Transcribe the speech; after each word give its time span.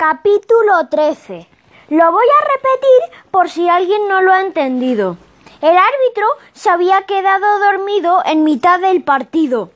Capítulo 0.00 0.88
13. 0.88 1.46
Lo 1.90 2.10
voy 2.10 2.24
a 2.24 2.44
repetir 2.54 3.20
por 3.30 3.50
si 3.50 3.68
alguien 3.68 4.08
no 4.08 4.22
lo 4.22 4.32
ha 4.32 4.40
entendido. 4.40 5.18
El 5.60 5.76
árbitro 5.76 6.26
se 6.54 6.70
había 6.70 7.02
quedado 7.02 7.58
dormido 7.58 8.22
en 8.24 8.42
mitad 8.42 8.80
del 8.80 9.02
partido. 9.02 9.72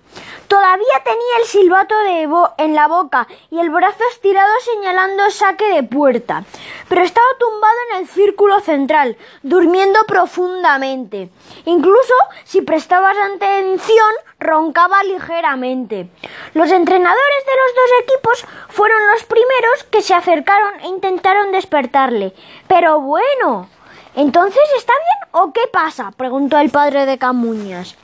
Todavía 0.49 1.03
tenía 1.05 1.39
el 1.41 1.47
silbato 1.47 1.95
de 2.01 2.29
en 2.59 2.75
la 2.75 2.89
boca 2.89 3.27
y 3.51 3.59
el 3.59 3.71
brazo 3.71 4.03
estirado 4.11 4.53
señalando 4.61 5.31
saque 5.31 5.69
de 5.75 5.83
puerta, 5.83 6.45
pero 6.89 7.03
estaba 7.03 7.27
tumbado 7.39 7.75
en 7.91 8.01
el 8.01 8.09
círculo 8.09 8.61
central, 8.61 9.17
durmiendo 9.43 10.01
profundamente. 10.07 11.31
Incluso 11.65 12.15
si 12.45 12.63
prestabas 12.63 13.17
atención, 13.35 14.13
roncaba 14.39 15.03
ligeramente. 15.05 16.09
Los 16.55 16.71
entrenadores 16.71 17.45
de 17.47 17.53
los 17.63 17.75
dos 17.75 17.91
equipos 18.03 18.45
fueron 18.69 19.07
los 19.13 19.25
primeros 19.25 19.85
que 19.91 20.03
se 20.03 20.15
acercaron 20.15 20.81
e 20.81 20.89
intentaron 20.89 21.53
despertarle. 21.53 22.35
Pero 22.69 23.01
bueno, 23.01 23.69
¿entonces 24.15 24.63
está 24.77 24.93
bien 24.93 25.31
o 25.33 25.53
qué 25.53 25.67
pasa? 25.73 26.11
preguntó 26.17 26.59
el 26.59 26.71
padre 26.71 27.07
de 27.07 27.19
Camuñas. 27.19 27.97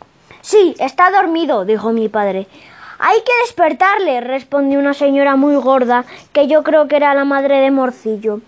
Sí, 0.43 0.75
está 0.79 1.11
dormido, 1.11 1.65
dijo 1.65 1.93
mi 1.93 2.09
padre. 2.09 2.47
Hay 3.03 3.19
que 3.21 3.33
despertarle, 3.47 4.21
respondió 4.21 4.79
una 4.79 4.93
señora 4.93 5.35
muy 5.35 5.55
gorda, 5.57 6.05
que 6.35 6.49
yo 6.49 6.63
creo 6.63 6.87
que 6.87 6.97
era 6.97 7.15
la 7.15 7.25
madre 7.25 7.59
de 7.61 7.71
Morcillo. 7.71 8.41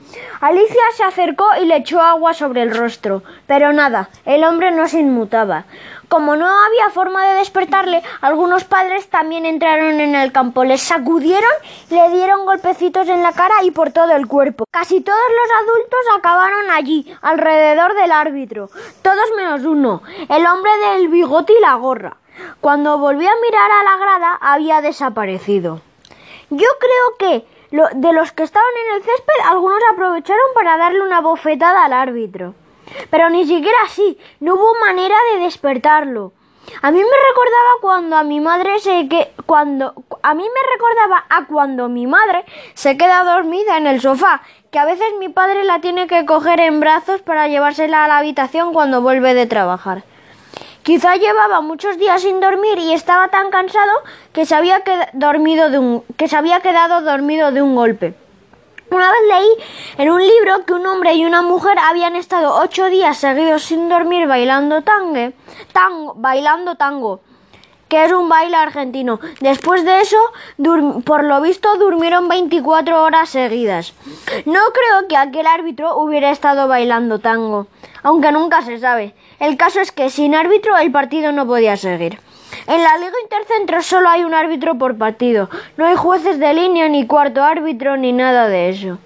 Alicia 0.42 0.82
se 0.94 1.04
acercó 1.04 1.46
y 1.60 1.64
le 1.64 1.76
echó 1.76 2.02
agua 2.02 2.34
sobre 2.34 2.60
el 2.60 2.76
rostro, 2.76 3.22
pero 3.46 3.72
nada, 3.72 4.10
el 4.26 4.44
hombre 4.44 4.70
no 4.70 4.88
se 4.88 5.00
inmutaba. 5.00 5.64
Como 6.12 6.36
no 6.36 6.46
había 6.46 6.90
forma 6.90 7.26
de 7.26 7.38
despertarle, 7.38 8.02
algunos 8.20 8.64
padres 8.64 9.08
también 9.08 9.46
entraron 9.46 9.98
en 9.98 10.14
el 10.14 10.30
campo, 10.30 10.62
le 10.62 10.76
sacudieron 10.76 11.50
le 11.88 12.10
dieron 12.10 12.44
golpecitos 12.44 13.08
en 13.08 13.22
la 13.22 13.32
cara 13.32 13.54
y 13.62 13.70
por 13.70 13.92
todo 13.92 14.12
el 14.12 14.26
cuerpo. 14.26 14.66
Casi 14.70 15.00
todos 15.00 15.18
los 15.18 15.62
adultos 15.62 16.00
acabaron 16.18 16.70
allí, 16.70 17.16
alrededor 17.22 17.94
del 17.94 18.12
árbitro, 18.12 18.68
todos 19.00 19.24
menos 19.38 19.64
uno, 19.64 20.02
el 20.28 20.46
hombre 20.46 20.70
del 20.76 21.08
bigote 21.08 21.54
y 21.56 21.62
la 21.62 21.76
gorra. 21.76 22.18
Cuando 22.60 22.98
volvió 22.98 23.30
a 23.30 23.40
mirar 23.40 23.70
a 23.70 23.82
la 23.82 23.96
grada 23.96 24.38
había 24.42 24.82
desaparecido. 24.82 25.80
Yo 26.50 26.68
creo 26.78 27.16
que 27.18 27.46
de 27.70 28.12
los 28.12 28.32
que 28.32 28.42
estaban 28.42 28.68
en 28.86 28.96
el 28.96 29.02
césped 29.02 29.48
algunos 29.48 29.80
aprovecharon 29.90 30.52
para 30.54 30.76
darle 30.76 31.00
una 31.00 31.22
bofetada 31.22 31.86
al 31.86 31.94
árbitro. 31.94 32.54
Pero 33.10 33.30
ni 33.30 33.46
siquiera 33.46 33.76
así, 33.84 34.18
no 34.40 34.54
hubo 34.54 34.74
manera 34.80 35.16
de 35.32 35.40
despertarlo. 35.40 36.32
A 36.80 36.90
mí 36.90 36.98
me 36.98 37.04
recordaba 37.04 37.70
cuando 37.80 38.16
a 38.16 38.22
mi 38.22 38.40
madre 38.40 38.78
se 38.78 39.08
que 39.08 39.32
cuando 39.46 39.94
a 40.22 40.34
mí 40.34 40.44
me 40.44 40.72
recordaba 40.74 41.24
a 41.28 41.46
cuando 41.46 41.88
mi 41.88 42.06
madre 42.06 42.44
se 42.74 42.96
queda 42.96 43.24
dormida 43.24 43.76
en 43.76 43.86
el 43.86 44.00
sofá, 44.00 44.42
que 44.70 44.78
a 44.78 44.84
veces 44.84 45.06
mi 45.18 45.28
padre 45.28 45.64
la 45.64 45.80
tiene 45.80 46.06
que 46.06 46.24
coger 46.24 46.60
en 46.60 46.80
brazos 46.80 47.20
para 47.20 47.48
llevársela 47.48 48.04
a 48.04 48.08
la 48.08 48.18
habitación 48.18 48.72
cuando 48.72 49.02
vuelve 49.02 49.34
de 49.34 49.46
trabajar. 49.46 50.04
Quizá 50.82 51.14
llevaba 51.16 51.60
muchos 51.60 51.98
días 51.98 52.22
sin 52.22 52.40
dormir 52.40 52.78
y 52.78 52.92
estaba 52.92 53.28
tan 53.28 53.50
cansado 53.50 53.92
que 54.32 54.46
se 54.46 54.54
había, 54.54 54.82
dormido 55.12 55.70
de 55.70 55.78
un, 55.78 56.02
que 56.16 56.26
se 56.26 56.36
había 56.36 56.60
quedado 56.60 57.02
dormido 57.02 57.52
de 57.52 57.62
un 57.62 57.76
golpe. 57.76 58.14
Una 58.92 59.10
vez 59.10 59.20
leí 59.26 59.48
en 59.96 60.10
un 60.10 60.20
libro 60.20 60.66
que 60.66 60.74
un 60.74 60.86
hombre 60.86 61.14
y 61.14 61.24
una 61.24 61.40
mujer 61.40 61.78
habían 61.78 62.14
estado 62.14 62.54
ocho 62.56 62.90
días 62.90 63.16
seguidos 63.16 63.62
sin 63.62 63.88
dormir 63.88 64.26
bailando 64.26 64.82
tangue, 64.82 65.32
tango, 65.72 66.12
bailando 66.14 66.74
tango, 66.74 67.20
que 67.88 68.04
es 68.04 68.12
un 68.12 68.28
baile 68.28 68.54
argentino. 68.54 69.18
Después 69.40 69.86
de 69.86 70.02
eso, 70.02 70.18
por 71.06 71.24
lo 71.24 71.40
visto, 71.40 71.74
durmieron 71.76 72.28
24 72.28 73.02
horas 73.02 73.30
seguidas. 73.30 73.94
No 74.44 74.60
creo 74.74 75.08
que 75.08 75.16
aquel 75.16 75.46
árbitro 75.46 75.96
hubiera 75.96 76.30
estado 76.30 76.68
bailando 76.68 77.18
tango, 77.18 77.68
aunque 78.02 78.30
nunca 78.30 78.60
se 78.60 78.78
sabe. 78.78 79.14
El 79.40 79.56
caso 79.56 79.80
es 79.80 79.90
que 79.90 80.10
sin 80.10 80.34
árbitro 80.34 80.76
el 80.76 80.92
partido 80.92 81.32
no 81.32 81.46
podía 81.46 81.78
seguir. 81.78 82.20
En 82.66 82.82
la 82.82 82.96
Liga 82.98 83.14
Intercentro 83.22 83.82
solo 83.82 84.08
hay 84.08 84.24
un 84.24 84.34
árbitro 84.34 84.76
por 84.76 84.96
partido. 84.96 85.50
No 85.76 85.86
hay 85.86 85.96
jueces 85.96 86.38
de 86.38 86.54
línea, 86.54 86.88
ni 86.88 87.06
cuarto 87.06 87.42
árbitro, 87.42 87.96
ni 87.96 88.12
nada 88.12 88.48
de 88.48 88.68
eso. 88.68 88.98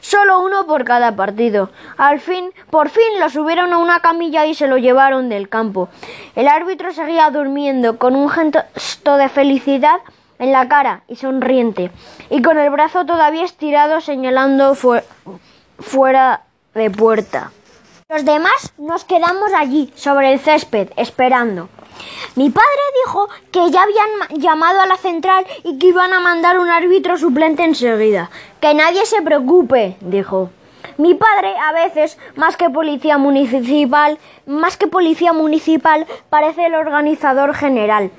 Solo 0.00 0.40
uno 0.40 0.66
por 0.66 0.84
cada 0.84 1.14
partido. 1.14 1.70
Al 1.98 2.20
fin, 2.20 2.52
por 2.70 2.88
fin 2.88 3.20
lo 3.20 3.28
subieron 3.28 3.72
a 3.72 3.78
una 3.78 4.00
camilla 4.00 4.46
y 4.46 4.54
se 4.54 4.66
lo 4.66 4.78
llevaron 4.78 5.28
del 5.28 5.48
campo. 5.48 5.88
El 6.34 6.48
árbitro 6.48 6.92
seguía 6.92 7.28
durmiendo 7.30 7.98
con 7.98 8.16
un 8.16 8.30
gesto 8.30 9.16
de 9.16 9.28
felicidad 9.28 10.00
en 10.38 10.52
la 10.52 10.68
cara 10.68 11.02
y 11.06 11.16
sonriente, 11.16 11.90
y 12.28 12.42
con 12.42 12.58
el 12.58 12.70
brazo 12.70 13.06
todavía 13.06 13.44
estirado 13.44 14.00
señalando 14.00 14.74
fuera 14.74 16.42
de 16.74 16.90
puerta. 16.90 17.52
Los 18.08 18.24
demás 18.24 18.72
nos 18.76 19.04
quedamos 19.04 19.52
allí, 19.54 19.92
sobre 19.94 20.32
el 20.32 20.40
césped, 20.40 20.90
esperando. 20.96 21.68
Mi 22.36 22.50
padre 22.50 22.68
dijo 23.04 23.28
que 23.52 23.70
ya 23.70 23.82
habían 23.82 24.40
llamado 24.40 24.80
a 24.80 24.86
la 24.86 24.96
central 24.96 25.46
y 25.62 25.78
que 25.78 25.88
iban 25.88 26.12
a 26.12 26.20
mandar 26.20 26.58
un 26.58 26.68
árbitro 26.68 27.16
suplente 27.16 27.64
enseguida. 27.64 28.30
Que 28.60 28.74
nadie 28.74 29.06
se 29.06 29.22
preocupe, 29.22 29.96
dijo. 30.00 30.50
Mi 30.96 31.14
padre, 31.14 31.54
a 31.58 31.72
veces, 31.72 32.18
más 32.36 32.56
que 32.56 32.70
policía 32.70 33.18
municipal, 33.18 34.18
más 34.46 34.76
que 34.76 34.86
policía 34.86 35.32
municipal, 35.32 36.06
parece 36.28 36.66
el 36.66 36.74
organizador 36.74 37.54
general. 37.54 38.10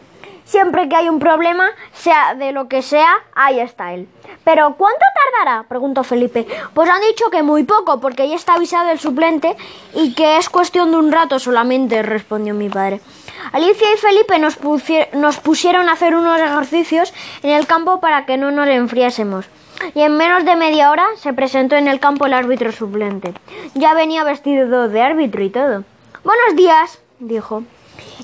Siempre 0.46 0.88
que 0.88 0.96
hay 0.96 1.09
un 1.09 1.19
problema, 1.19 1.72
sea 1.94 2.36
de 2.36 2.52
lo 2.52 2.68
que 2.68 2.84
sea, 2.84 3.12
ahí 3.34 3.59
está 3.59 3.94
él. 3.94 4.07
Pero 4.44 4.75
¿cuánto 4.78 5.00
tardará? 5.16 5.63
preguntó 5.68 6.03
Felipe. 6.03 6.46
Pues 6.74 6.88
han 6.88 7.02
dicho 7.02 7.31
que 7.31 7.42
muy 7.42 7.63
poco, 7.63 8.00
porque 8.00 8.30
ya 8.30 8.36
está 8.36 8.53
avisado 8.53 8.92
el 8.92 9.00
suplente 9.00 9.56
y 9.96 10.13
que 10.13 10.38
es 10.38 10.50
cuestión 10.50 10.92
de 10.92 10.97
un 10.97 11.12
rato 11.12 11.40
solamente, 11.40 12.03
respondió 12.03 12.53
mi 12.53 12.69
padre. 12.69 13.02
Alicia 13.51 13.88
y 13.94 13.97
Felipe 13.97 14.39
nos, 14.39 15.38
pusieron 15.38 15.89
a 15.89 15.94
hacer 15.94 16.16
unos 16.16 16.39
ejercicios 16.39 17.13
en 17.44 17.51
el 17.51 17.67
campo 17.67 18.00
para 18.00 18.25
que 18.25 18.38
no 18.38 18.51
nos 18.51 18.67
enfriásemos. 18.67 19.45
Y 19.94 20.01
en 20.01 20.17
menos 20.17 20.45
de 20.45 20.56
media 20.56 20.89
hora 20.89 21.06
se 21.17 21.33
presentó 21.33 21.75
en 21.75 21.88
el 21.88 22.00
campo 22.00 22.25
el 22.25 22.33
árbitro 22.33 22.72
suplente. 22.72 23.33
Ya 23.73 23.94
venía 23.94 24.23
vestido 24.23 24.88
de 24.88 25.01
árbitro 25.01 25.44
y 25.44 25.50
todo. 25.50 25.83
Buenos 26.23 26.56
días, 26.56 27.00
dijo. 27.19 27.63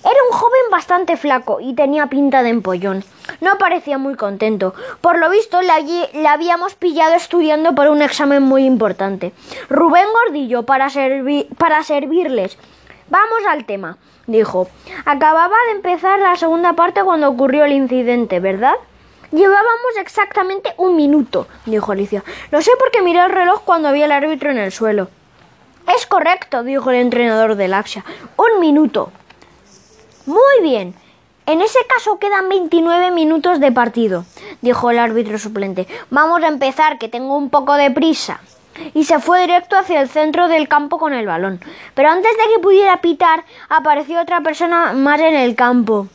Era 0.04 0.18
un 0.32 0.38
joven 0.38 0.72
bastante 0.72 1.18
flaco 1.18 1.60
y 1.60 1.76
tenía 1.76 2.08
pinta 2.08 2.42
de 2.42 2.50
empollón. 2.50 3.04
No 3.42 3.58
parecía 3.58 3.98
muy 3.98 4.16
contento. 4.16 4.74
Por 5.02 5.20
lo 5.20 5.30
visto, 5.30 5.60
le, 5.62 6.28
habíamos 6.28 6.76
pillado 6.76 7.14
estudiando 7.14 7.76
para 7.76 7.92
un 7.92 8.02
examen 8.02 8.42
muy 8.42 8.66
importante. 8.66 9.34
Rubén 9.70 10.08
Gordillo, 10.14 10.64
para 10.64 10.90
servirles. 10.90 12.58
Vamos 13.12 13.42
al 13.50 13.66
tema, 13.66 13.98
dijo. 14.26 14.70
Acababa 15.04 15.58
de 15.66 15.72
empezar 15.74 16.18
la 16.20 16.38
segunda 16.38 16.72
parte 16.74 17.04
cuando 17.04 17.28
ocurrió 17.28 17.66
el 17.66 17.74
incidente, 17.74 18.40
¿verdad? 18.40 18.76
Llevábamos 19.32 19.98
exactamente 20.00 20.74
un 20.78 20.96
minuto, 20.96 21.46
dijo 21.66 21.92
Alicia. 21.92 22.24
Lo 22.52 22.62
sé 22.62 22.72
porque 22.80 23.02
miré 23.02 23.20
el 23.20 23.32
reloj 23.32 23.64
cuando 23.66 23.90
había 23.90 24.06
el 24.06 24.14
árbitro 24.14 24.50
en 24.50 24.60
el 24.60 24.72
suelo. 24.72 25.10
Es 25.94 26.08
correcto, 26.08 26.64
dijo 26.64 26.90
el 26.90 27.02
entrenador 27.02 27.58
del 27.58 27.74
Axia. 27.74 28.06
Un 28.38 28.62
minuto. 28.62 29.12
Muy 30.26 30.62
bien. 30.62 30.96
En 31.48 31.60
ese 31.60 31.80
caso 31.94 32.18
quedan 32.18 32.48
29 32.48 33.12
minutos 33.12 33.60
de 33.60 33.74
partido, 33.74 34.24
dijo 34.62 34.90
el 34.90 35.00
árbitro 35.00 35.38
suplente. 35.38 35.86
Vamos 36.12 36.42
a 36.44 36.48
empezar, 36.48 36.98
que 36.98 37.10
tengo 37.10 37.36
un 37.36 37.50
poco 37.50 37.74
de 37.74 37.92
prisa. 37.92 38.40
Y 38.94 39.04
se 39.04 39.20
fue 39.20 39.42
directo 39.42 39.78
hacia 39.78 40.02
el 40.02 40.10
centro 40.10 40.48
del 40.48 40.68
campo 40.68 40.98
con 40.98 41.14
el 41.14 41.26
balón. 41.26 41.60
Pero 41.94 42.10
antes 42.10 42.32
de 42.32 42.54
que 42.54 42.60
pudiera 42.60 43.02
pitar, 43.02 43.44
apareció 43.70 44.22
otra 44.22 44.42
persona 44.42 44.94
más 44.94 45.20
en 45.20 45.36
el 45.36 45.56
campo. 45.56 46.08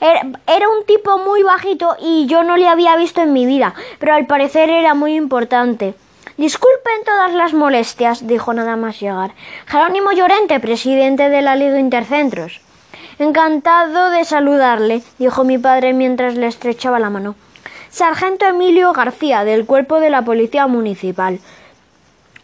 Era 0.00 0.68
un 0.68 0.84
tipo 0.86 1.18
muy 1.18 1.42
bajito 1.42 1.96
y 2.00 2.26
yo 2.26 2.42
no 2.42 2.56
le 2.56 2.68
había 2.68 2.96
visto 2.96 3.22
en 3.22 3.32
mi 3.32 3.46
vida, 3.46 3.74
pero 3.98 4.14
al 4.14 4.26
parecer 4.26 4.68
era 4.68 4.94
muy 4.94 5.14
importante. 5.14 5.94
Disculpen 6.36 7.04
todas 7.04 7.32
las 7.32 7.52
molestias, 7.52 8.26
dijo 8.28 8.52
nada 8.52 8.76
más 8.76 9.00
llegar. 9.00 9.32
Jerónimo 9.66 10.12
Llorente, 10.12 10.60
presidente 10.60 11.30
de 11.30 11.42
la 11.42 11.56
Liga 11.56 11.80
Intercentros. 11.80 12.60
Encantado 13.18 14.10
de 14.10 14.24
saludarle, 14.24 15.02
dijo 15.18 15.42
mi 15.42 15.58
padre 15.58 15.92
mientras 15.94 16.36
le 16.36 16.46
estrechaba 16.46 17.00
la 17.00 17.10
mano. 17.10 17.34
Sargento 17.90 18.46
Emilio 18.46 18.92
García, 18.92 19.42
del 19.42 19.66
cuerpo 19.66 19.98
de 19.98 20.10
la 20.10 20.22
Policía 20.22 20.68
Municipal. 20.68 21.40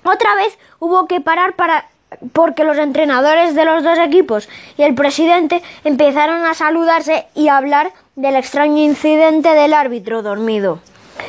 Otra 0.05 0.35
vez 0.37 0.59
hubo 0.79 1.07
que 1.07 1.21
parar 1.21 1.55
para 1.55 1.87
porque 2.33 2.65
los 2.65 2.79
entrenadores 2.79 3.55
de 3.55 3.65
los 3.65 3.83
dos 3.83 3.99
equipos 3.99 4.49
y 4.77 4.83
el 4.83 4.95
presidente 4.95 5.63
empezaron 5.83 6.45
a 6.45 6.55
saludarse 6.55 7.27
y 7.35 7.49
a 7.49 7.57
hablar 7.57 7.93
del 8.15 8.37
extraño 8.37 8.79
incidente 8.79 9.49
del 9.51 9.75
árbitro 9.75 10.23
dormido. 10.23 10.81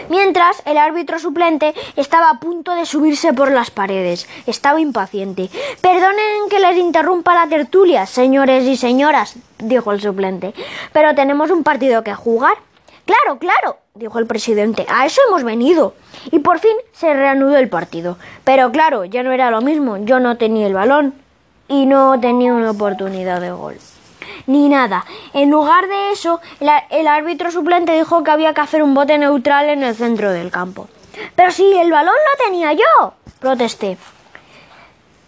Mientras, 0.10 0.62
el 0.66 0.78
árbitro 0.78 1.20
suplente 1.20 1.74
estaba 1.96 2.30
a 2.30 2.40
punto 2.40 2.76
de 2.76 2.86
subirse 2.86 3.34
por 3.34 3.52
las 3.52 3.72
paredes. 3.72 4.28
Estaba 4.46 4.80
impaciente. 4.80 5.50
Perdonen 5.82 6.50
que 6.50 6.60
les 6.60 6.78
interrumpa 6.78 7.34
la 7.34 7.48
tertulia, 7.48 8.06
señores 8.06 8.66
y 8.66 8.78
señoras, 8.78 9.36
dijo 9.60 9.92
el 9.92 10.02
suplente, 10.02 10.54
pero 10.92 11.16
tenemos 11.16 11.52
un 11.52 11.64
partido 11.64 12.04
que 12.04 12.14
jugar. 12.14 12.58
Claro, 13.06 13.38
claro, 13.38 13.78
dijo 13.94 14.18
el 14.18 14.26
presidente, 14.26 14.86
a 14.90 15.06
eso 15.06 15.22
hemos 15.28 15.44
venido. 15.44 15.94
Y 16.32 16.40
por 16.40 16.60
fin 16.60 16.76
se 16.92 17.14
reanudó 17.14 17.58
el 17.58 17.70
partido. 17.70 18.18
Pero 18.44 18.72
claro, 18.72 19.06
ya 19.06 19.22
no 19.22 19.32
era 19.32 19.52
lo 19.52 19.62
mismo, 19.62 19.98
yo 19.98 20.20
no 20.20 20.38
tenía 20.38 20.66
el 20.68 20.74
balón 20.74 21.14
y 21.68 21.86
no 21.86 22.20
tenía 22.20 22.54
una 22.54 22.72
oportunidad 22.72 23.42
de 23.42 23.52
gol. 23.52 23.78
Ni 24.48 24.70
nada. 24.70 25.06
En 25.34 25.50
lugar 25.50 25.88
de 25.88 26.12
eso, 26.12 26.40
el, 26.60 27.08
árbitro 27.08 27.52
suplente 27.52 27.94
dijo 27.94 28.24
que 28.24 28.32
había 28.32 28.54
que 28.54 28.62
hacer 28.62 28.84
un 28.84 28.94
bote 28.94 29.18
neutral 29.18 29.70
en 29.70 29.84
el 29.84 29.96
centro 29.96 30.32
del 30.32 30.52
campo. 30.52 30.88
Pero 31.36 31.52
si 31.52 31.72
el 31.78 31.92
balón 31.92 32.14
lo 32.14 32.46
tenía 32.46 32.74
yo, 32.74 33.14
protesté. 33.40 33.98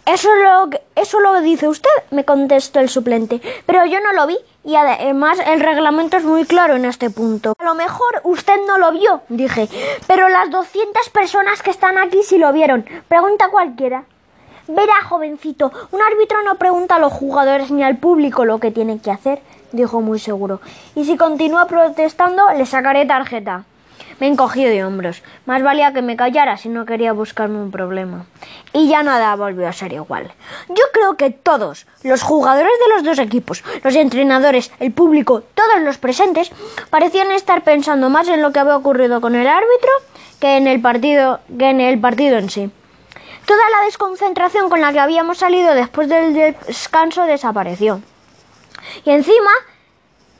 Eso 0.08 0.34
lo, 0.36 0.70
eso 0.96 1.20
lo 1.20 1.38
dice 1.42 1.68
usted, 1.68 1.90
me 2.12 2.24
contestó 2.24 2.80
el 2.80 2.88
suplente, 2.88 3.42
pero 3.66 3.84
yo 3.84 4.00
no 4.00 4.14
lo 4.14 4.26
vi 4.26 4.38
y 4.64 4.74
además 4.74 5.38
el 5.46 5.60
reglamento 5.60 6.16
es 6.16 6.24
muy 6.24 6.46
claro 6.46 6.76
en 6.76 6.86
este 6.86 7.10
punto. 7.10 7.52
A 7.58 7.64
lo 7.64 7.74
mejor 7.74 8.22
usted 8.24 8.54
no 8.66 8.78
lo 8.78 8.90
vio, 8.92 9.20
dije, 9.28 9.68
pero 10.06 10.30
las 10.30 10.50
200 10.50 11.10
personas 11.10 11.62
que 11.62 11.70
están 11.70 11.98
aquí 11.98 12.22
sí 12.22 12.38
lo 12.38 12.50
vieron. 12.54 12.86
Pregunta 13.06 13.50
cualquiera. 13.50 14.04
Verá, 14.66 14.94
jovencito, 15.06 15.72
un 15.90 16.00
árbitro 16.00 16.42
no 16.42 16.54
pregunta 16.54 16.94
a 16.94 17.00
los 17.00 17.12
jugadores 17.12 17.70
ni 17.70 17.82
al 17.82 17.98
público 17.98 18.46
lo 18.46 18.60
que 18.60 18.70
tiene 18.70 19.00
que 19.00 19.10
hacer, 19.10 19.42
dijo 19.72 20.00
muy 20.00 20.18
seguro. 20.18 20.62
Y 20.94 21.04
si 21.04 21.18
continúa 21.18 21.66
protestando, 21.66 22.44
le 22.56 22.64
sacaré 22.64 23.04
tarjeta. 23.04 23.64
Me 24.20 24.26
encogí 24.26 24.64
de 24.64 24.84
hombros. 24.84 25.22
Más 25.46 25.62
valía 25.62 25.92
que 25.92 26.02
me 26.02 26.16
callara 26.16 26.56
si 26.56 26.68
no 26.68 26.86
quería 26.86 27.12
buscarme 27.12 27.58
un 27.58 27.70
problema. 27.70 28.26
Y 28.72 28.88
ya 28.88 29.02
nada 29.02 29.34
volvió 29.36 29.68
a 29.68 29.72
ser 29.72 29.92
igual. 29.92 30.32
Yo 30.68 30.84
creo 30.92 31.16
que 31.16 31.30
todos, 31.30 31.86
los 32.02 32.22
jugadores 32.22 32.72
de 32.80 32.94
los 32.94 33.04
dos 33.04 33.18
equipos, 33.18 33.62
los 33.84 33.94
entrenadores, 33.94 34.72
el 34.80 34.92
público, 34.92 35.42
todos 35.54 35.80
los 35.80 35.98
presentes, 35.98 36.50
parecían 36.90 37.30
estar 37.30 37.62
pensando 37.62 38.10
más 38.10 38.28
en 38.28 38.42
lo 38.42 38.52
que 38.52 38.58
había 38.58 38.76
ocurrido 38.76 39.20
con 39.20 39.34
el 39.34 39.46
árbitro 39.46 39.90
que 40.40 40.56
en 40.56 40.66
el 40.66 40.80
partido, 40.80 41.40
que 41.58 41.70
en 41.70 41.80
el 41.80 42.00
partido 42.00 42.38
en 42.38 42.50
sí. 42.50 42.70
Toda 43.46 43.70
la 43.70 43.86
desconcentración 43.86 44.68
con 44.68 44.80
la 44.80 44.92
que 44.92 45.00
habíamos 45.00 45.38
salido 45.38 45.74
después 45.74 46.08
del 46.08 46.34
descanso 46.34 47.24
desapareció. 47.24 48.02
Y 49.04 49.10
encima 49.10 49.50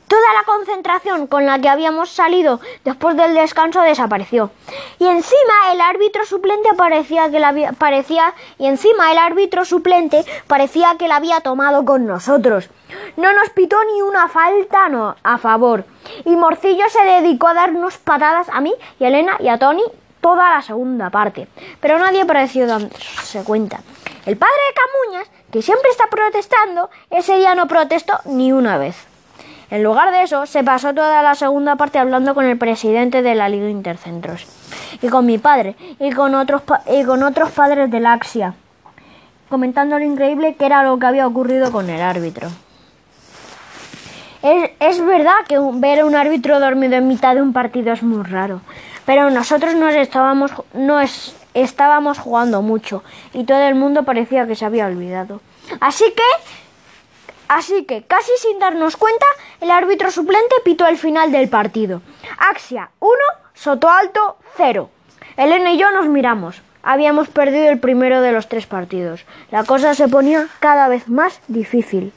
Toda 0.09 0.33
la 0.33 0.43
concentración 0.43 1.27
con 1.27 1.45
la 1.45 1.59
que 1.59 1.69
habíamos 1.69 2.09
salido 2.09 2.59
después 2.83 3.15
del 3.15 3.35
descanso 3.35 3.81
desapareció. 3.81 4.49
Y 4.97 5.05
encima 5.05 5.71
el 5.71 5.79
árbitro 5.81 6.25
suplente 6.25 6.69
parecía 6.75 7.29
que 7.29 7.39
la 7.39 7.49
había, 7.49 7.73
parecía 7.73 8.33
y 8.57 8.65
encima 8.65 9.11
el 9.11 9.19
árbitro 9.19 9.65
suplente 9.65 10.25
parecía 10.47 10.95
que 10.97 11.07
la 11.07 11.17
había 11.17 11.41
tomado 11.41 11.85
con 11.85 12.07
nosotros. 12.07 12.71
No 13.17 13.31
nos 13.33 13.51
pitó 13.51 13.77
ni 13.93 14.01
una 14.01 14.27
falta 14.29 14.89
a 15.21 15.37
favor. 15.37 15.85
Y 16.25 16.35
Morcillo 16.35 16.89
se 16.89 17.05
dedicó 17.05 17.49
a 17.49 17.53
darnos 17.53 17.99
patadas 17.99 18.49
a 18.49 18.61
mí 18.61 18.73
y 18.99 19.03
a 19.03 19.09
Elena 19.09 19.37
y 19.39 19.47
a 19.47 19.59
Tony 19.59 19.83
toda 20.21 20.49
la 20.49 20.63
segunda 20.63 21.11
parte. 21.11 21.47
Pero 21.79 21.99
nadie 21.99 22.25
pareció 22.25 22.65
darse 22.65 23.43
cuenta. 23.43 23.79
El 24.25 24.37
padre 24.37 24.53
de 24.69 25.11
Camuñas, 25.13 25.29
que 25.51 25.61
siempre 25.61 25.91
está 25.91 26.07
protestando, 26.07 26.89
ese 27.11 27.37
día 27.37 27.53
no 27.53 27.67
protestó 27.67 28.19
ni 28.25 28.51
una 28.51 28.79
vez. 28.79 29.08
En 29.71 29.83
lugar 29.83 30.11
de 30.11 30.23
eso, 30.23 30.45
se 30.47 30.63
pasó 30.63 30.93
toda 30.95 31.21
la 31.21 31.35
segunda 31.35 31.75
parte 31.75 31.99
hablando 31.99 32.33
con 32.33 32.45
el 32.45 32.57
presidente 32.57 33.21
de 33.21 33.35
la 33.35 33.49
Liga 33.49 33.69
Intercentros, 33.69 34.47
y 35.01 35.09
con 35.09 35.27
mi 35.27 35.37
padre, 35.37 35.75
y 35.99 36.11
con 36.11 36.33
otros, 36.33 36.63
y 36.91 37.03
con 37.03 37.21
otros 37.21 37.51
padres 37.51 37.91
de 37.91 37.99
Laxia, 37.99 38.55
comentando 39.47 39.99
lo 39.99 40.05
increíble 40.05 40.55
que 40.55 40.65
era 40.65 40.83
lo 40.83 40.97
que 40.97 41.05
había 41.05 41.27
ocurrido 41.27 41.71
con 41.71 41.89
el 41.89 42.01
árbitro. 42.01 42.47
Es, 44.41 44.71
es 44.79 45.05
verdad 45.05 45.35
que 45.47 45.59
ver 45.73 45.99
a 45.99 46.05
un 46.05 46.15
árbitro 46.15 46.59
dormido 46.59 46.95
en 46.95 47.07
mitad 47.07 47.35
de 47.35 47.41
un 47.41 47.53
partido 47.53 47.93
es 47.93 48.01
muy 48.01 48.23
raro, 48.23 48.61
pero 49.05 49.29
nosotros 49.29 49.75
nos 49.75 49.93
estábamos, 49.93 50.51
nos 50.73 51.35
estábamos 51.53 52.17
jugando 52.17 52.61
mucho 52.63 53.03
y 53.33 53.43
todo 53.43 53.61
el 53.67 53.75
mundo 53.75 54.03
parecía 54.03 54.47
que 54.47 54.55
se 54.55 54.65
había 54.65 54.87
olvidado. 54.87 55.41
Así 55.79 56.05
que 56.15 56.23
Así 57.49 57.83
que, 57.83 58.03
casi 58.03 58.31
sin 58.37 58.59
darnos 58.59 58.95
cuenta, 58.95 59.25
el 59.59 59.71
árbitro 59.71 60.11
suplente 60.11 60.55
pitó 60.63 60.85
el 60.85 60.99
final 60.99 61.31
del 61.31 61.49
partido. 61.49 62.03
Axia 62.37 62.91
1, 62.99 63.11
Soto 63.55 63.89
Alto 63.89 64.37
0. 64.55 64.87
Elena 65.35 65.73
y 65.73 65.79
yo 65.79 65.89
nos 65.89 66.07
miramos. 66.07 66.61
Habíamos 66.83 67.27
perdido 67.27 67.69
el 67.69 67.79
primero 67.79 68.21
de 68.21 68.31
los 68.33 68.47
tres 68.47 68.67
partidos. 68.67 69.25
La 69.49 69.63
cosa 69.63 69.95
se 69.95 70.07
ponía 70.07 70.47
cada 70.59 70.87
vez 70.89 71.09
más 71.09 71.41
difícil. 71.47 72.13